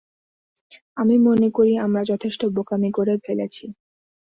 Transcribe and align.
আমি 0.97 1.15
মনে 1.27 1.47
করি 1.51 1.73
আমরা 1.85 2.01
যথেষ্ট 2.11 2.41
বোকামি 2.55 2.89
করে 2.91 3.13
ফেলেছি। 3.25 3.65